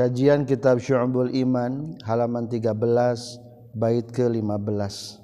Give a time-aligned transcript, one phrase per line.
[0.00, 2.72] Kajian Kitab Syu'abul Iman halaman 13
[3.76, 5.20] bait ke-15.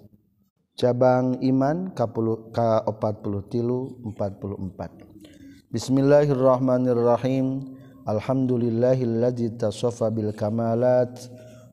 [0.76, 5.72] Cabang Iman K40 tilu 44.
[5.72, 7.72] Bismillahirrahmanirrahim.
[8.04, 11.24] Alhamdulillahilladzi tasofa bil kamalat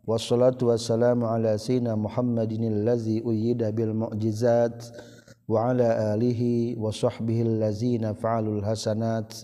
[0.08, 4.80] wassalatu wassalamu ala sayyidina Muhammadin allazi uyyida bil mu'jizat
[5.52, 9.44] wa ala alihi wa sahbihi allazina fa'alul hasanat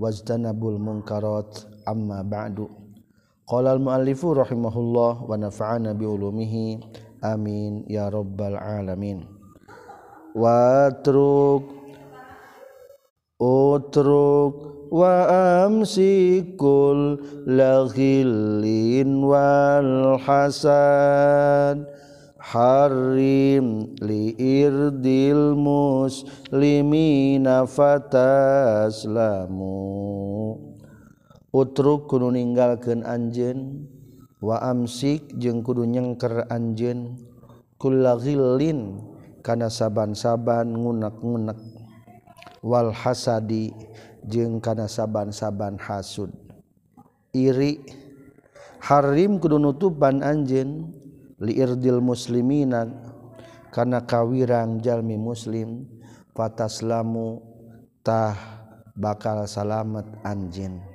[0.00, 2.87] wajtanabul munkarat amma ba'du
[3.48, 6.84] qala al muallifu rahimahullah wa nafa'ana bi ulumihi
[7.24, 9.24] amin ya rabbal alamin.
[10.36, 11.64] Wa truk
[13.40, 15.30] utruk wa
[15.64, 21.86] amsikul laghilin wal hasan
[22.42, 26.88] harim liirdil muslimina
[27.68, 29.18] fataslamu
[31.52, 33.88] utruk kudu ninggalkeun anjeun.
[34.38, 37.18] Wa amsik jeung kudu nyengker anjeun.
[37.78, 39.02] Kullaghillin
[39.42, 41.58] kana saban-saban ngunak-ngunak
[42.62, 43.70] wal hasadi
[44.26, 46.30] jeung kana saban-saban hasud.
[47.34, 47.82] Iri
[48.82, 50.94] harim kudu nutupan anjeun.
[51.38, 52.90] Liirdil muslimina
[53.70, 55.86] kana kawirang jalmi muslim.
[56.34, 57.42] Fataslamu
[58.06, 58.38] tah
[58.94, 60.87] bakal salamet anjeun.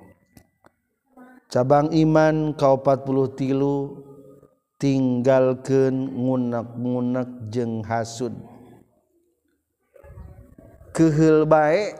[1.53, 4.01] cabang iman kau 40 tilu
[4.81, 8.33] tinggalkan ngunak-ngunak jeng hasud.
[10.97, 11.93] Kehil baik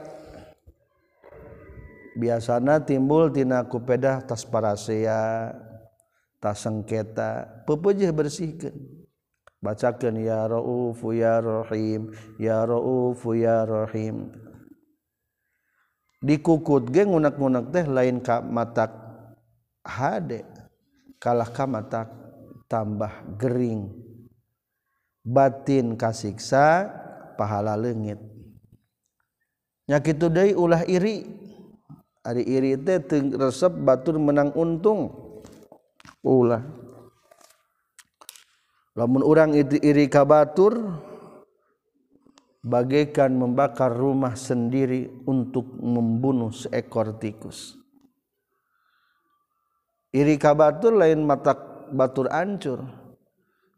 [2.18, 5.54] biasanya timbul tina kupedah tas parasea
[6.42, 8.74] tas sengketa pepejeh bersihkan
[9.62, 12.10] bacakan ya raufu ya rahim
[12.42, 14.34] ya raufu ya rahim.
[16.18, 19.03] Dikukut ge ngunak-ngunak teh lain ka matak
[19.84, 20.48] hade
[21.20, 22.08] kalah ka matak
[22.66, 23.92] tambah gering.
[25.24, 26.92] Batin kasiksa
[27.40, 28.20] pahala leungit.
[29.88, 31.24] Nya kitu deui ulah iri.
[32.24, 33.00] Ari iri teh
[33.36, 35.12] resep batur menang untung.
[36.24, 36.64] Ulah.
[38.96, 40.76] Lamun orang itu iri kabatur
[42.64, 47.83] bagaikan membakar rumah sendiri untuk membunuh seekor tikus
[50.14, 51.58] iri kabatur lain mata
[51.90, 52.86] batur ancur.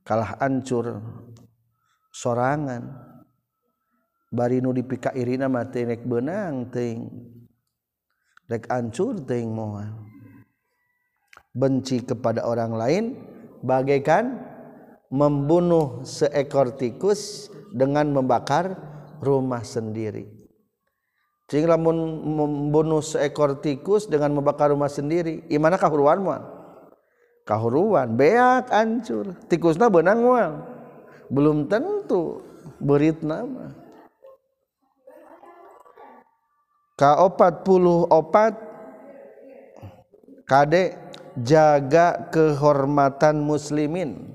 [0.04, 1.00] Kalah ancur.
[2.12, 2.84] Sorangan.
[4.28, 7.08] Bari nu dipika irina mati nek benang ting
[8.47, 10.06] rek ancur ting moal
[11.56, 13.04] benci kepada orang lain
[13.64, 14.36] bagaikan
[15.08, 18.76] membunuh seekor tikus dengan membakar
[19.24, 20.35] rumah sendiri.
[21.46, 26.42] Sehingga membunuh seekor tikus dengan membakar rumah sendiri, imana kahuruan mual?
[27.46, 29.38] Kahuruan, beak hancur.
[29.46, 30.52] Tikusna benang mual.
[31.30, 32.42] Belum tentu
[32.82, 33.70] berit nama.
[36.98, 38.56] Ka opat puluh opat
[40.48, 40.96] kade
[41.44, 44.32] jaga kehormatan muslimin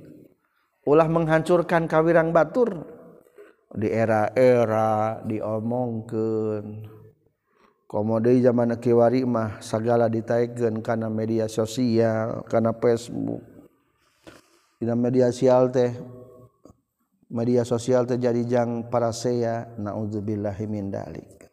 [0.85, 2.85] ulah menghancurkan kawirang batur
[3.73, 6.85] di era-era diomongkeun
[7.91, 13.43] komode zaman kiwari mah segala ditaigen karena media sosial karena Facebook.
[14.79, 15.91] Dina media sosial teh
[17.27, 21.51] media sosial teh jadi jang parasea naudzubillahi min dalik.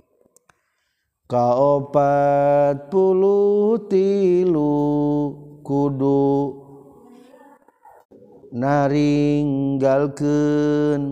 [1.26, 4.78] Kaopat puluh tilu
[5.66, 6.54] kudu
[8.54, 11.02] naringgalkeun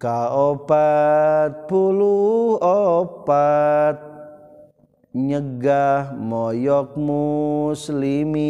[0.00, 4.00] Kaopat puluh opat.
[5.12, 8.48] Nyegah moyok muslimin.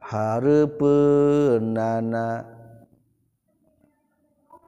[0.00, 2.48] Hareupeunana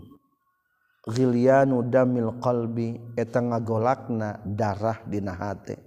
[1.07, 5.79] ghilianu damil qalbi eta ngagolakna darah dina hate.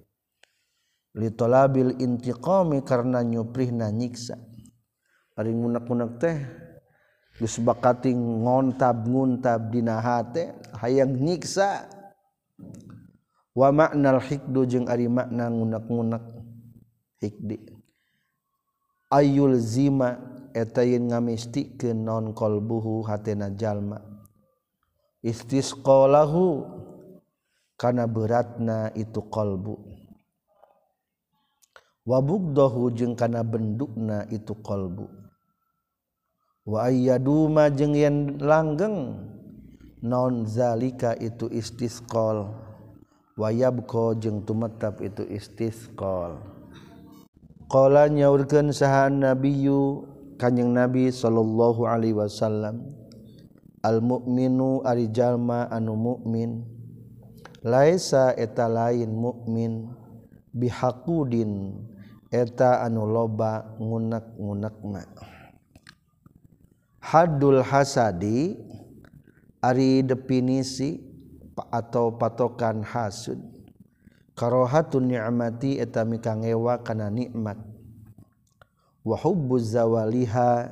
[1.12, 4.40] Litolabil intiqami karena nyuprihna nyiksa.
[5.36, 6.36] Ari ngunak-ngunak teh
[7.36, 11.84] geus bakati ngontab-nguntab dina hate hayang nyiksa.
[13.52, 16.24] Wa maknal hikdu jeung ari makna ngunak-ngunak
[17.20, 17.58] hikdi.
[19.10, 20.16] Ayul zima
[20.54, 24.09] eta yen ngamistikeun non qalbuhu hatena jalma.
[25.20, 26.64] istisqalahu
[27.80, 29.76] kana beratna itu qalbu.
[32.04, 35.08] Wa bugdahu jeung kana bendukna itu qalbu.
[36.64, 39.16] Wa ayyaduma jeung yen langgeng
[40.00, 42.52] non zalika itu istisqal.
[43.36, 46.40] Wa yabqa jeung tumetap itu istisqal.
[47.70, 50.04] Qala nyaurkeun saha nabiyyu
[50.36, 52.99] kanjing nabi sallallahu alaihi wasallam.
[53.80, 56.64] almukminu arijallma anu mukmin
[57.64, 59.88] laisa eta lain mukmin
[60.52, 61.76] bihakudin
[62.30, 65.02] eta anu loba ngunak-ngunakna.
[67.00, 68.54] Hadul hasadi
[69.58, 71.00] ari definisi
[71.68, 73.40] atau patokan hasud.
[74.38, 77.60] Karohatun ni'mati eta mikangewa kana nikmat.
[79.04, 80.70] Wa hubbu zawaliha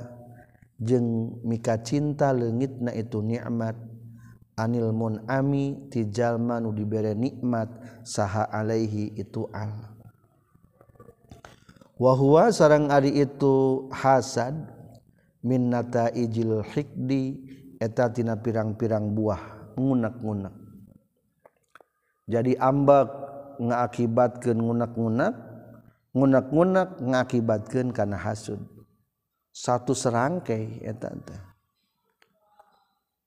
[0.78, 3.74] jeng mika cinta legit na itu nikmat
[4.54, 7.70] anilmun ami tijalma nu dibere nikmat
[8.06, 9.98] saha alaihi itu Allah
[11.98, 14.54] wahwa sarang ari itu hasad
[15.42, 17.42] minnata ijil hikdi
[17.78, 20.54] eta tina pirang-pirang buah ngunak-ngunak.
[22.28, 23.08] Jadi ambak
[23.62, 25.34] ngaakibatkan ngunak-ngunak
[26.12, 28.58] ngunak-ngunak ngakibatkan karena hasud.
[29.52, 30.84] satu serangkai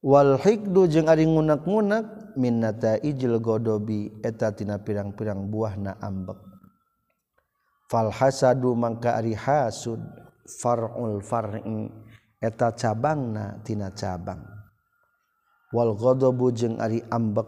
[0.01, 6.41] wal hikdu jeung ari ngunak-ngunak minnata ijil godobi eta tina pirang-pirang buah na ambek.
[7.85, 10.01] Falhasadu mangka ari hasud
[10.47, 11.91] far'ul far'i
[12.41, 14.41] eta cabangna tina cabang.
[15.69, 17.47] Wal godobu jeung ari ambek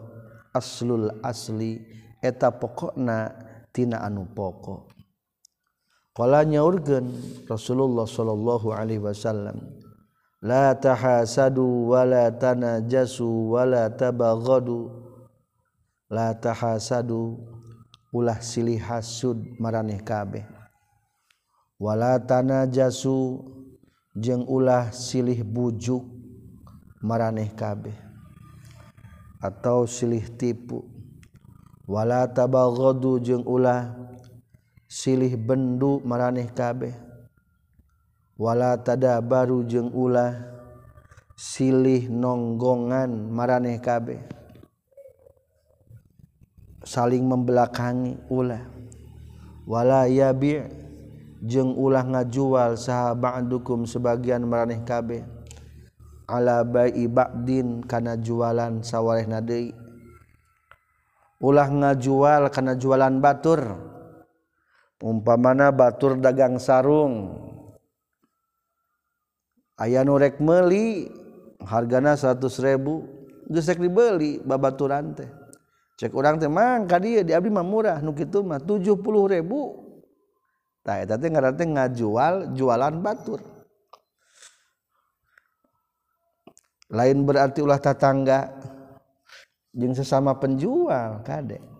[0.54, 1.82] aslul asli
[2.22, 3.34] eta pokokna
[3.74, 4.93] tina anu pokok.
[6.14, 7.10] kalanya urgen
[7.50, 9.58] Rasulullah Shallallahu Alaihi Wasallam.
[10.44, 15.02] La tahasadu wala tanajasu wala tabaghadu.
[16.08, 17.42] La tahasadu
[18.14, 20.46] ulah silih hasud maraneh kabeh
[21.82, 23.42] wala tanajasu
[24.14, 26.06] jeung ulah silih bujuk
[27.02, 27.96] maraneh kabeh
[29.42, 30.86] atau silih tipu.
[31.84, 33.92] Wala tabaghadu jeung ulah
[34.88, 36.94] silih bendu maraneh kabeh.
[38.34, 40.34] Wala tada baru jeung ulah
[41.38, 44.18] silih nonggongan maraneh kabeh.
[46.82, 48.66] Saling membelakangi ulah.
[49.64, 50.60] Wala yabi
[51.40, 55.24] jeung ulah ngajual saha ba'dukum sebagian maraneh kabeh.
[56.24, 59.72] Ala bai ba'din kana jualan sawarehna deui.
[61.40, 63.92] Ulah ngajual kana jualan batur.
[65.04, 67.36] Umpa mana batur dagang sarung.
[69.76, 71.12] Ayah nurek meli
[71.60, 73.04] hargana 100 ribu
[73.52, 75.28] gesek dibeli babaturan teh.
[76.00, 78.00] Cek orang teh mangka dia di abdi mah murah.
[78.00, 78.96] Nu kitu mah 70
[79.28, 79.84] ribu.
[80.80, 83.44] Tah eta teh ngaran teh ngajual jualan batur.
[86.94, 88.54] Lain berarti ulah tetangga
[89.74, 91.73] sesama penjual Kadek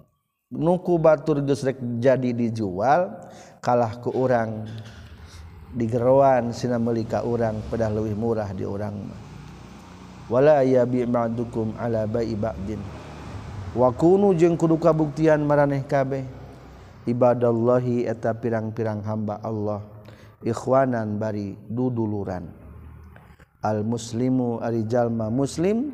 [0.54, 3.11] nuku batur gesrek jadi dijual
[3.58, 4.64] kalah ke orang
[5.75, 8.94] digeroan sina melika orang pedah lebih murah di orang
[10.28, 12.80] wala ya bi ma'dukum ala bai ba'din.
[13.75, 16.25] Wa kunu jeung kudu kabuktian maraneh kabeh.
[17.04, 19.84] Ibadallahi eta pirang-pirang hamba Allah.
[20.40, 22.49] Ikhwanan bari duduluran.
[23.64, 25.92] Al muslimu ari jalma muslim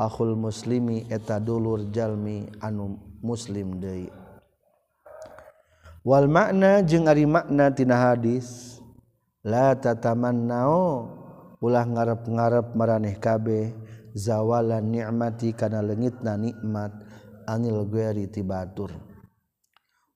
[0.00, 4.08] akhul muslimi eta dulur jalmi anu muslim deui.
[6.00, 8.80] Wal makna jeung ari makna tina hadis
[9.44, 10.84] latataman tatamannao
[11.60, 13.76] ulah ngarep-ngarep maraneh kabeh
[14.16, 16.92] zawalan nikmati kana leungitna nikmat
[17.44, 18.96] anil gueri tibatur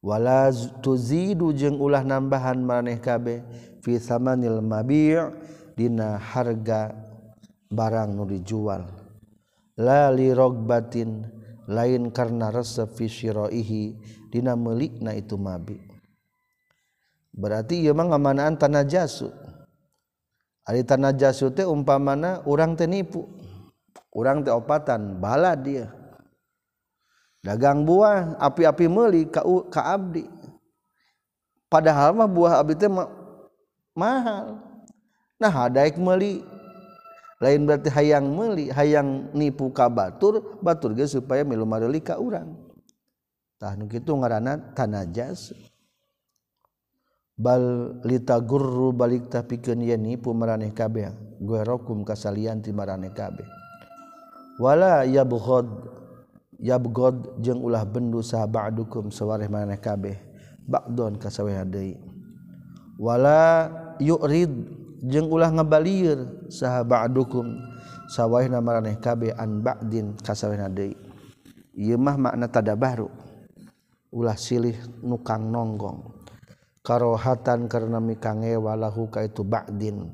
[0.00, 0.48] wala
[0.80, 3.44] tuzidu jeung ulah nambahan maraneh kabeh
[3.84, 5.20] fi samanil mabi'
[5.76, 6.96] dina harga
[7.68, 8.86] barang nu dijual.
[9.74, 11.26] La li rogbatin
[11.68, 13.96] lain karena resep fisyroihi
[14.28, 15.80] dina melikna itu mabi.
[17.34, 19.32] Berarti ieu mah ngamanaan tanah jasu.
[20.64, 23.26] Ari tanah jasu teh umpamana urang teh nipu.
[24.14, 25.90] Urang teh opatan bala dia.
[27.44, 30.24] Dagang buah api-api meuli ka, ka abdi.
[31.68, 32.88] Padahal mah buah abdi teh
[33.92, 34.62] mahal.
[35.36, 36.40] Nah hadaik meuli
[37.42, 42.54] lain berarti hayang meli hayang nipu ka batur batur ge supaya milu mareli ka urang.
[43.58, 45.54] Tah nu kitu ngaranna tanajas
[47.34, 51.10] bal litagurru balik tapikeun yen nipu maraneh kabeh.
[51.42, 53.46] Guerokum kasalian ti maraneh kabeh.
[54.62, 55.66] Wala yabghad
[56.62, 60.14] yabghad jeung ulah bendu saha ba'dukum sawareh maraneh kabeh.
[60.64, 61.98] Ba'don kasaweha deui.
[62.96, 67.60] Wala yurid jeung ulah ngebalir sahabat dukung
[68.08, 70.96] sawah namaraneh KB an Badin kasawena deui.
[71.76, 73.10] Ieu mah makna tada baru
[74.14, 76.14] ulah silih nukang nonggong.
[76.84, 80.12] Karohatan karena mikange walahu kaitu Badin.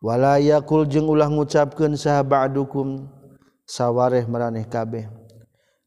[0.00, 3.08] Wala yakul jeung ulah ngucapkeun sahabat dukung
[3.68, 5.06] sawareh maraneh kabeh.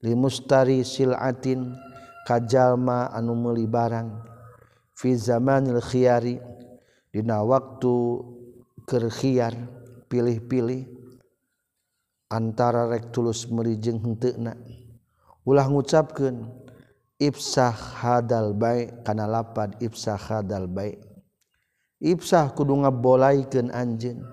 [0.06, 1.74] Limustari silatin
[2.30, 4.14] kajalma anu meuli barang.
[4.94, 6.38] Fi zamanil khiyari
[7.13, 7.93] Dina waktu
[8.89, 9.53] kerkhiar
[10.10, 10.89] pilih-pilih
[12.34, 14.58] antara rek tulus merijeng hentekna
[15.46, 16.50] ulah ngucapkan
[17.22, 17.70] ifsah
[18.01, 20.98] hadal baik kana lapad ifsah hadal baik
[22.01, 24.25] ifsah kudu ngabolaikeun anjeun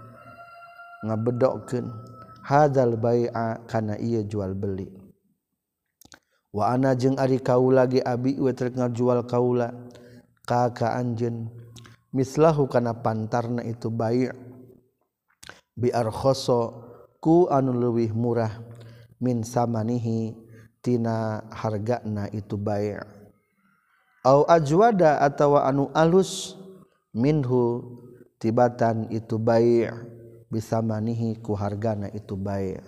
[1.05, 1.85] ngabedokkeun
[2.49, 4.89] hadal bai'a kana ieu jual beli.
[6.51, 8.51] Wa ana jeung ari kaula ge abi we
[8.91, 9.71] jual kaula
[10.43, 11.47] ka ka anjeun
[12.11, 14.31] mislahu kana pantarna itu bayi'
[15.79, 16.87] biar khoso
[17.23, 18.59] ku anu leuwih murah
[19.23, 20.35] min samanihi
[20.83, 22.99] tina hargana itu bayi'
[24.27, 26.59] au ajwada atawa anu alus
[27.15, 27.83] minhu
[28.43, 29.91] tibatan itu bayi'
[30.51, 32.83] bisa manihi ku hargana itu bayi'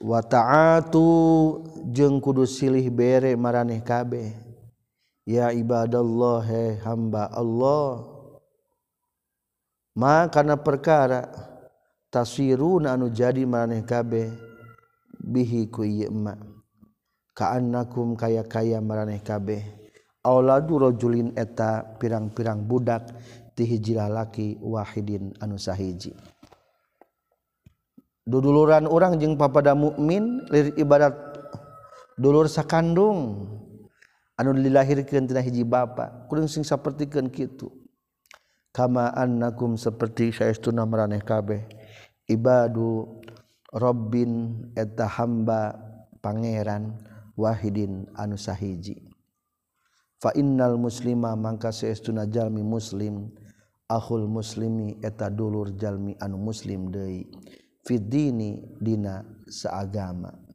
[0.00, 1.06] wa ta'atu
[1.92, 4.49] jeung kudu silih bere maraneh kabeh.
[5.30, 8.02] ya ibadallah he hamba Allah.
[9.94, 11.30] Ma kana perkara
[12.10, 14.34] tasiruna anu jadi maneh kabeh
[15.22, 16.34] bihi ku ieu ma.
[17.30, 19.62] Kaannakum kaya-kaya maraneh kabeh.
[20.20, 23.08] Auladu rajulin eta pirang-pirang budak
[23.56, 26.12] ti hiji lalaki wahidin anu sahiji.
[28.28, 31.16] Duduluran orang jeung papada mukmin lir ibadat
[32.20, 33.48] dulur sakandung.
[34.40, 37.68] anu dilahirkan tina hiji bapa kurang sing sapertikeun kitu.
[38.72, 41.68] Kama annakum seperti saestuna maraneh kabeh.
[42.24, 43.20] Ibadu
[43.74, 45.76] rabbin eta hamba
[46.24, 46.96] pangeran
[47.36, 49.10] wahidin anu sahiji.
[50.22, 53.28] Fa innal muslima mangka saestuna jalmi muslim
[53.90, 57.26] ahul muslimi eta dulur jalmi anu muslim deui.
[57.82, 60.49] Fid dina saagama.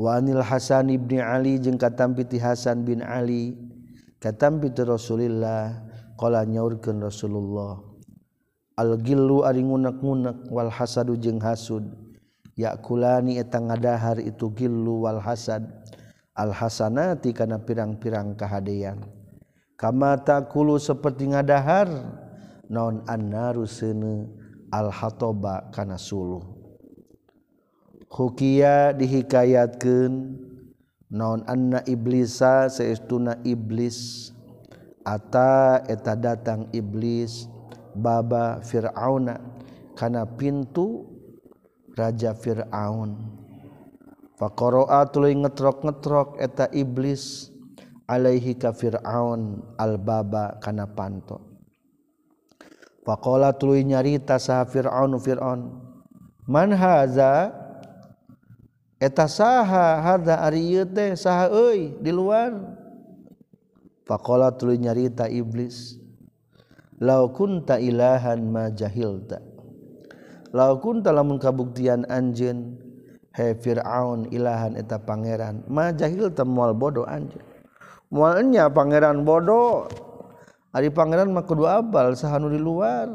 [0.00, 3.52] Wanil Hasan Ibni Ali jeung katampiti Hasan bin Ali
[4.16, 5.76] katampiti Rasulillah
[6.16, 7.90] qala nyaurkeun Rasulullah
[8.80, 11.84] Al gillu ari ngunek-ngunek wal hasadu jeung hasud
[12.56, 15.68] yakulani eta ngadahar itu gillu wal hasad
[16.32, 19.04] al hasanati kana pirang-pirang kahadean.
[19.76, 21.92] Kama takulu seperti ngadahar
[22.72, 24.32] naon annaru seuneu
[24.72, 26.59] al hatoba kana suluh.
[28.10, 30.34] Hukia dihikayatkan
[31.14, 34.30] naon anna iblisa seestuna iblis
[35.00, 37.48] Ata eta datang iblis
[37.96, 39.40] baba Fir'auna
[39.96, 41.08] kana pintu
[41.96, 43.16] Raja Fir'aun.
[44.36, 47.48] Faqara'a tuluy ngetrok-ngetrok eta iblis
[48.04, 51.40] alaihi ka Fir'aun al-baba kana panto.
[53.06, 55.60] Faqala tuluy nyarita saha Fir'aun Fir'aun
[56.50, 57.59] Man haza?
[59.00, 62.52] eta saha harda ari ieu teh saha euy di luar.
[64.04, 66.00] Faqala tuluy nyarita iblis
[67.00, 69.40] law kunta ilahan ma jahilta.
[70.52, 72.76] Law kunta lamun kabuktian anjeun
[73.32, 77.42] he fir'aun ilahan eta pangeran ma jahilta moal bodoh anjeun.
[78.12, 79.88] Moalnya pangeran bodoh
[80.76, 83.08] ari pangeran mah kudu abal saha nu di luar.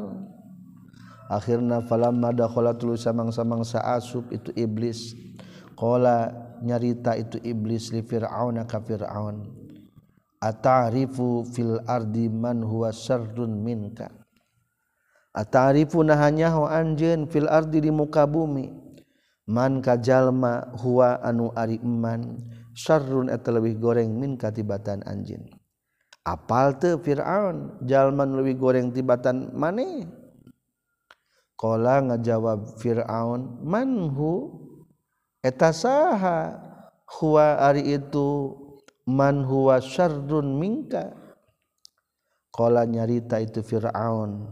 [1.26, 5.18] Akhirna falamma dakhala samang-samang saasub itu iblis.
[5.76, 6.32] Qala
[6.64, 9.44] nyarita itu iblis li fir'auna ka fir'aun.
[10.40, 14.08] Ata'rifu fil ardi man huwa syarrun minka?
[15.36, 18.72] Ata'rifu nahanya ho anjeun fil ardi di muka bumi.
[19.46, 22.40] Man ka jalma huwa anu ari iman
[22.72, 25.44] syarrun eta leuwih goreng min katibatan anjeun.
[26.24, 30.08] Apal teu fir'aun jalma leuwih goreng tibatan maneh?
[31.56, 34.65] Kala ngajawab Fir'aun "Man hu
[35.46, 36.58] eta saha
[37.22, 38.50] huwa ari itu
[39.06, 41.14] man huwa syarrun minka.
[42.50, 44.48] Qala nyarita itu fir'aun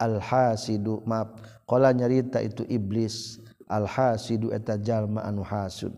[0.00, 1.36] alhasidu maaf
[1.68, 3.36] qala nyarita itu iblis
[3.68, 5.92] alhasidu eta jalma anu hasud.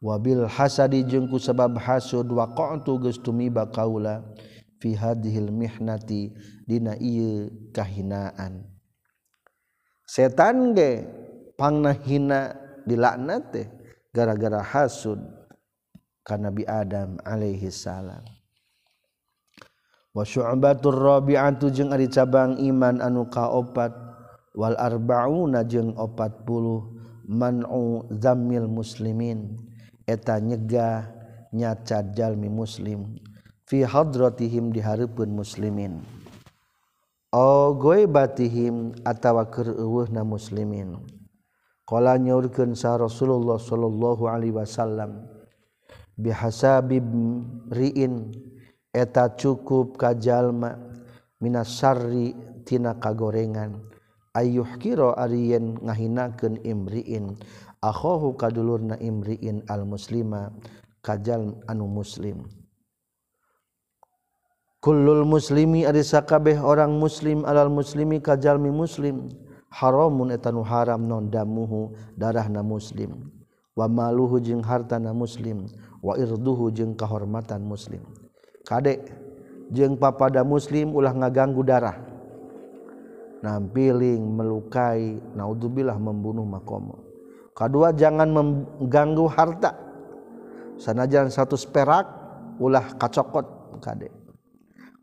[0.00, 4.24] Wabil hasadi jengku sebab hasud waqa'tu geus tumiba kaula
[4.80, 6.32] fi hadhil mihnati
[6.64, 8.64] dina ieu kahinaan.
[10.08, 11.04] Setan ge
[11.60, 12.56] pangna hina
[12.88, 13.68] dilaknat teh
[14.16, 15.20] gara-gara hasud
[16.24, 18.24] ka Nabi Adam alaihi salam.
[20.16, 23.92] Wa syu'batur rabi'atu jeung ari cabang iman anu kaopat
[24.56, 29.60] wal arba'una jeung 40 man'u zammil muslimin.
[30.08, 31.06] Eta nyegah
[31.54, 33.20] nyacat jalmi muslim
[33.68, 36.02] fi hadratihim di hareupeun muslimin.
[37.30, 41.19] O goibatihim atawa keur eueuhna muslimin.
[41.90, 45.26] Kala nyaurkeun sa Rasulullah sallallahu alaihi wasallam
[46.14, 47.02] bihasabib
[47.66, 48.30] riin
[48.94, 50.78] eta cukup ka jalma
[51.42, 52.30] minas syarri
[52.62, 53.82] tina kagorengan.
[54.38, 57.34] Ayuh kira ariyen ngahinakeun imriin
[57.82, 60.54] akhahu kadulurna imriin al muslima
[61.02, 62.46] kajal anu muslim.
[64.78, 69.34] Kullul muslimi ari sakabeh orang muslim alal muslimi kajalmi muslim.
[69.70, 73.30] haramun etanu haram non damuhu darah na muslim.
[73.78, 75.70] Wa maluhu jeung harta na muslim
[76.02, 78.02] wa irduhu jeung kahormatan muslim.
[78.66, 79.08] Kadek
[79.70, 81.96] jeung papada muslim ulah ngaganggu darah.
[83.40, 87.08] Nampiling melukai naudzubillah membunuh makomo.
[87.56, 89.72] Kedua jangan mengganggu harta.
[90.76, 92.04] Sanajan satu perak
[92.60, 94.12] ulah kacokot kadek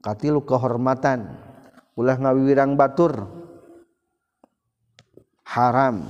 [0.01, 1.34] katilu kehormatan
[1.97, 3.47] ulah ngawiwirang batur.
[5.58, 6.06] haram.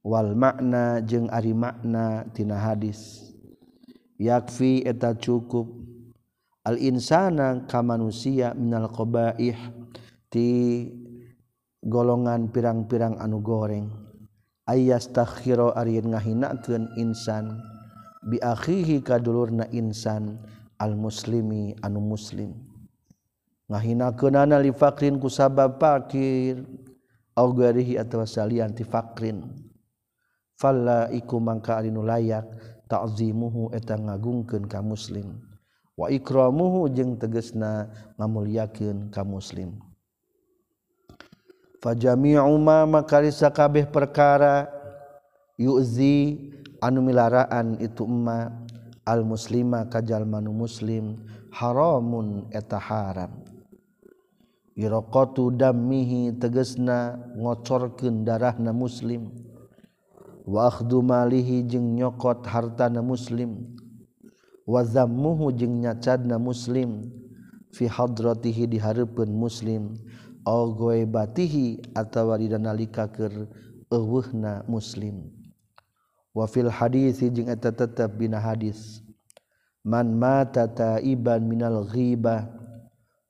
[0.00, 3.28] Wal makna jeung ari maknatina hadis.
[4.16, 5.68] Yakfi eta cukup.
[6.64, 9.52] Al-insana ka manusia minal qabaih
[10.32, 10.48] ti
[11.84, 13.92] golongan pirang-pirang anu goreng.
[14.64, 17.60] Ayas takhiro ari ngahinakeun insan.
[18.24, 20.40] Bi akhihi kadulurna insan
[20.80, 22.56] al-muslimi anu muslim.
[23.68, 26.64] Ngahinakeunana li fakrin ku sabab fakir
[27.34, 28.86] garihi atawa salian ti
[30.54, 32.46] falla iku mangka anu layak
[32.86, 35.42] ta'zimuhu eta ngagungkeun ka muslim.
[35.94, 39.78] Wa ikramuhu jeung tegesna ngamulyakeun ka muslim.
[41.78, 44.66] Fa jami'u ma makarisa kabeh perkara
[45.60, 48.50] yuzi anu milaraan itu emma
[49.04, 51.20] al muslima kajal manu muslim
[51.52, 53.43] haramun eta haram.
[54.74, 59.30] iroqtu dammihi tegesna ngocorkeun darahna muslim.
[60.44, 63.74] Wa akhdu malihi jeung nyokot hartana muslim.
[64.66, 67.08] Wa zammuhu jeung nyacadna muslim.
[67.72, 69.96] Fi hadratihi di hareupeun muslim.
[70.44, 73.48] Au ghaibatihi atawa di nalika keur
[73.88, 75.32] eueuhna muslim.
[76.34, 79.00] Wa fil hadisi jeung eta tetep dina hadis.
[79.84, 82.63] Man mata taiban minal ghibah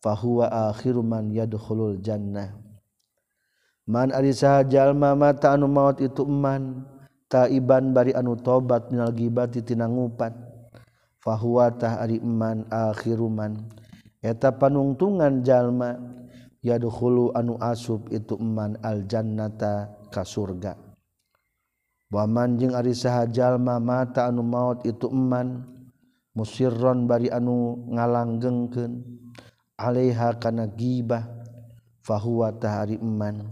[0.04, 2.52] fahuwa akhiru man yadkhulul jannah.
[3.88, 4.36] Man ari
[4.68, 6.84] jalma mata anu maut itu man
[7.32, 10.36] taiban bari anu tobat minal gibati tina ngupat
[11.24, 13.64] fahuwa tah ari man akhiru man.
[14.20, 15.96] Eta panungtungan jalma
[16.60, 20.76] yadkhulu anu asub itu man al jannata ka surga.
[22.12, 22.92] Waman jeung ari
[23.32, 25.64] jalma mata anu maut itu man
[26.36, 28.92] musirron bari anu ngalanggengkeun
[29.78, 31.26] alaiha kana gibah
[32.02, 33.46] fahuwa tahari iman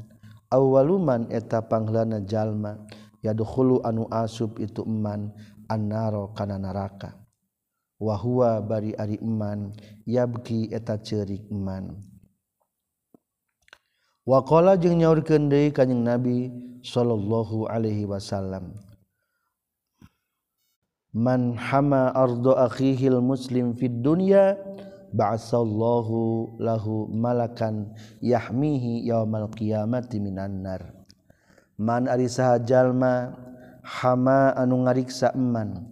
[0.53, 2.79] awaluman eta panglana jalma
[3.25, 5.31] yadkhulu anu asub itu iman
[5.71, 7.17] annaro kana neraka.
[8.03, 9.71] Wa huwa bari ari iman
[10.03, 11.95] yabki eta ceurik iman
[14.27, 16.51] wa qala jeung nyaurkeun deui kanjing nabi
[16.83, 18.75] sallallahu alaihi wasallam
[21.15, 24.59] man hama ardo akhihil muslim fid dunya
[25.13, 27.93] ba'asallahu lahu malakan
[28.25, 30.83] yahmihi yaumal qiyamati minan nar.
[31.77, 33.37] Man ari sahajalma
[33.85, 35.89] hama anu ngariksa eman.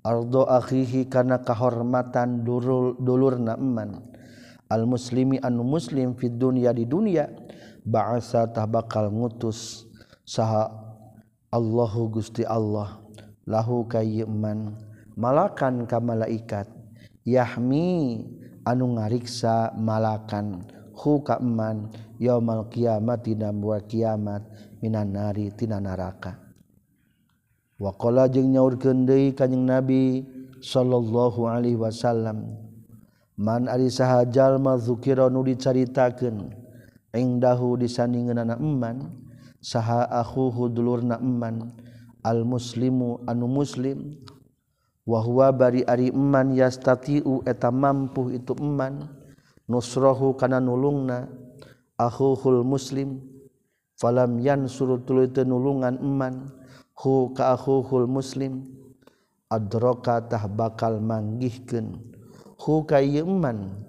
[0.00, 4.00] Ardo akhihi kana kahormatan durul dulurna eman.
[4.70, 7.28] Al muslimi anu muslim fid dunya di dunya
[7.84, 9.84] ba'asa tah bakal ngutus
[10.24, 10.70] saha
[11.50, 13.02] Allahu Gusti Allah.
[13.50, 14.78] Lahu kayeman
[15.18, 16.70] malakan ka malaikat.
[17.26, 18.24] Yahmi
[18.64, 21.88] anu ngariksa malakan hu kaman
[22.68, 24.44] kiamat dina poe kiamat
[24.84, 26.36] minan nari tina neraka
[27.80, 30.28] waqala jeung nyaurkeun deui kanjing nabi
[30.60, 32.44] sallallahu alaihi wasallam
[33.40, 36.52] man ari saha jalma mazukira nu dicaritakeun
[37.16, 39.08] ingdahu disandingeunana eman
[39.64, 41.72] saha akhuhu dulurna eman
[42.20, 44.20] al muslimu anu muslim
[45.10, 49.10] wahwa bari ari iman yastatiu eta mampu itu iman
[49.66, 51.26] nusrohu kana nulungna
[51.98, 53.18] akhuhul muslim.
[53.98, 56.48] Falam yansuru tuluy teu nulungan iman
[56.94, 58.64] hu ka akhuhul muslim.
[59.50, 61.98] Adraka tah bakal manggihkeun.
[62.54, 63.82] Hu ka iman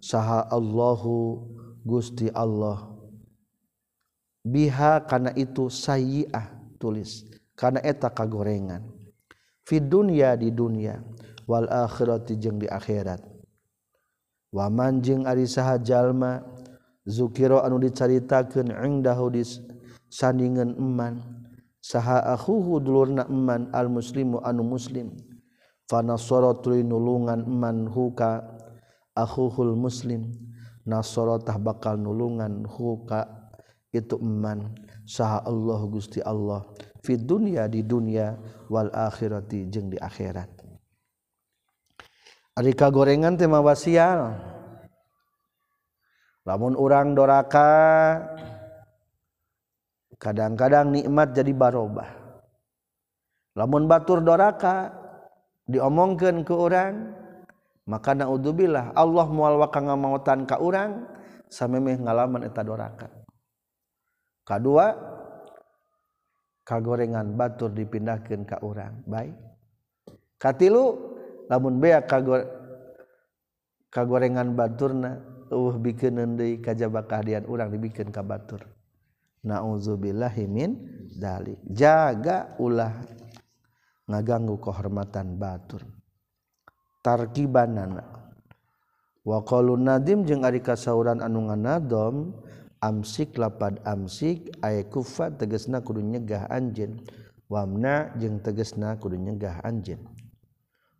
[0.00, 1.44] saha Allahu
[1.84, 2.88] Gusti Allah.
[4.42, 9.01] Biha kana itu sayyi'ah tulis kana eta kagorengan.
[9.72, 11.00] fid dunya di dunia.
[11.48, 13.24] Wal akhirati jeung di akhirat.
[14.52, 16.44] Waman jeung ari saha jalma
[17.08, 19.40] zukira anu dicaritakeun indahu di
[20.12, 21.24] sandingan eman.
[21.80, 25.16] Saha akhuhu dulurna eman al muslimu anu muslim.
[25.88, 28.44] Fanasoro tuluy nulungan eman huka
[29.16, 30.30] akhuhul muslim.
[30.84, 33.24] Nasoro tah bakal nulungan huka
[33.88, 34.76] itu eman.
[35.08, 36.62] Saha Allah Gusti Allah.
[37.02, 38.38] fi dunya di dunia
[38.70, 40.48] wal akhirati jeung di akhirat.
[42.52, 44.38] Ari kagorengan teh mawa sial
[46.46, 47.70] lamun urang doraka
[50.16, 52.22] kadang-kadang nikmat jadi barobah.
[53.58, 54.94] Lamun batur doraka
[55.68, 57.18] diomongkeun ke orang
[57.82, 61.08] maka naudzubillah Allah moal waka ngamautan ka urang
[61.50, 63.08] samemeh ngalaman eta doraka.
[64.46, 64.92] Kadua
[66.62, 69.34] kagorengan batur dipindahkan ke orang baik.
[70.38, 70.98] Katilu
[71.46, 72.46] lamun bea kagor
[73.90, 75.22] kagorengan baturna
[75.52, 78.66] uh bikin deui kajaba kahadian urang dibikin ka batur.
[79.42, 80.70] Nauzubillahi min
[81.18, 81.58] dalik.
[81.66, 82.94] Jaga ulah
[84.06, 85.82] ngaganggu kehormatan batur.
[87.02, 88.06] Tarkibanana.
[89.22, 92.34] Wa qalu nadim jeung ari kasauran anu nganadom
[92.82, 96.98] amsik lapad amsik ay kufa tegesna kudu nyegah anjeun.
[97.46, 100.02] Wamna jeung tegesna kudu nyegah anjeun.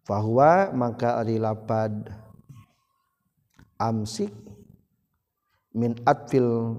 [0.07, 2.07] Fahuwa maka ari lapad
[3.83, 4.31] amsik
[5.75, 6.79] min atfil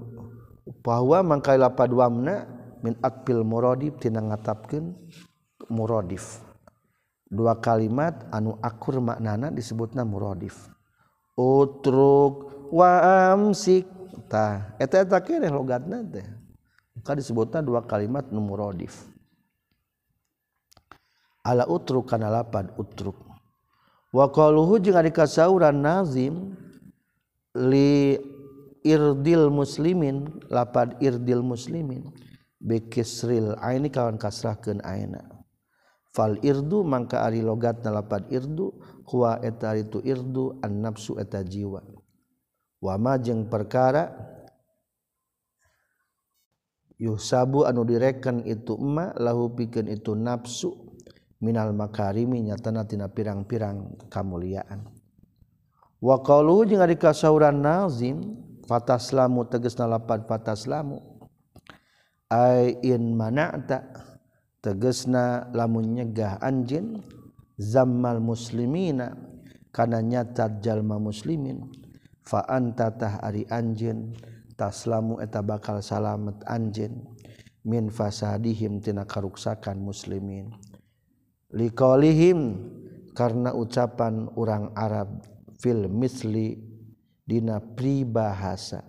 [0.80, 2.48] bahwa mangka lapad wamna
[2.80, 4.96] min atfil muradif tina ngatapkeun
[5.68, 6.40] muradif.
[7.28, 10.70] Dua kalimat anu akur maknana disebutna muradif.
[11.34, 12.90] Utruk wa
[13.34, 13.93] amsik.
[14.28, 16.26] tah eta eta kireh logatna teh
[16.94, 19.14] maka disebutna dua kalimat nu muradif
[21.44, 23.20] ala utruk kana lapad utruk.
[24.10, 26.56] Wa qaluhu jeung ari kasauran nazim
[27.52, 28.16] li
[28.80, 32.08] irdil muslimin lapad irdil muslimin
[32.64, 35.20] bikisril aini kawan kasrahkeun aina.
[36.14, 38.72] Fal irdu mangka ari logatna lapad irdu
[39.04, 41.82] huwa eta itu irdu an nafsu eta jiwa.
[42.84, 44.12] wamajeng perkara
[47.00, 50.92] yuh sabu anu direken itu emma lahu piken itu nafsu
[51.40, 54.84] minal makarimi nyatanatina pirang-pirang kemuliaan
[56.04, 61.00] waqalu jeung ari kasauran nazim fataslamu tegasna lapan fataslamu.
[62.32, 63.84] Ai in mana'ta
[64.64, 67.04] tegasna lamun nyegah anjin
[67.60, 69.12] zammal muslimina
[69.70, 71.83] kana nyatat jalma muslimin.
[72.24, 74.16] faantatah ari anjen
[74.56, 77.04] taslamu eta bakal salamet anjen
[77.64, 80.52] min fasadihim tina karuksakan muslimin.
[81.54, 82.58] Liqalihim
[83.14, 85.22] karena ucapan orang Arab
[85.60, 86.58] fil misli
[87.24, 88.82] dina pribahasa.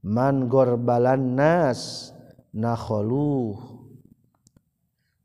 [0.00, 2.10] Man gorbalan nas
[2.56, 3.80] nakholuh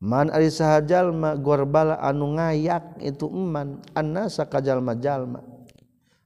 [0.04, 5.55] man ari sahajalma gorbala anu ngayak itu eman annasa kajalma jalma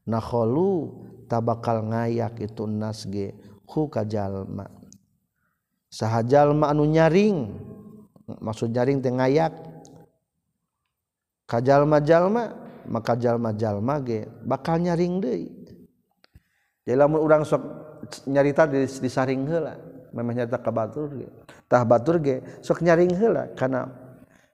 [0.09, 0.89] nakholu
[1.29, 3.37] tabakal ngayak itu nasge
[3.69, 4.65] hu kajalma
[5.93, 7.53] sahajalma anu nyaring
[8.37, 9.53] maksud nyaring teh ngayak.
[11.49, 12.53] Kajalma jalma
[12.85, 15.49] maka jalma jalma ge bakal nyaring deui.
[16.85, 17.61] Jadi lamun urang sok
[18.29, 19.73] nyarita disaring heula
[20.13, 21.25] memeh nyarita ka batur ge.
[21.65, 23.89] Tah batur ge sok nyaring heula kana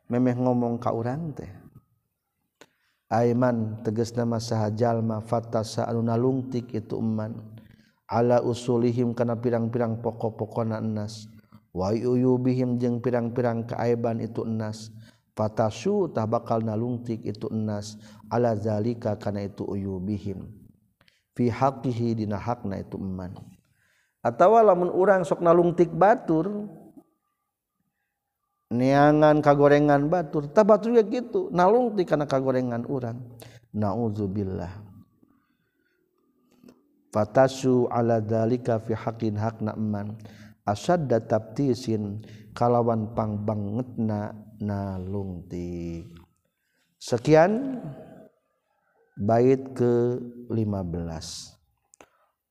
[0.07, 1.51] memeh ngomong ka urang teh.
[3.15, 7.39] Aiman teges nama sahjallma fatasa anuna lungtik itu eman
[8.11, 11.31] ala usulihim kana pirang-pirang pokok-pokona enas
[11.71, 14.91] wa uyubihim jeung pirang-pirang kaaiban itu enas
[15.31, 17.95] fatasu tah bakal nalungtik itu enas
[18.27, 20.51] ala zalika kana itu uyubihim.
[21.39, 23.31] Fi haqqihi dina hakna itu eman
[24.25, 26.67] atawa lamun urang sok nalungtik batur
[28.75, 30.51] neangan kagorengan batur.
[30.51, 31.47] Tah batur ya gitu.
[31.49, 33.19] Nalungtik kana kagorengan urang.
[33.75, 34.85] Naudzubillah
[37.15, 40.19] fatasu ala zalika fi haqqin hakna eman
[40.67, 42.19] asadda tabtisin
[42.51, 46.11] kalawan pang bangetna nalungtik
[46.99, 47.79] sekian
[49.15, 51.54] bait ke-15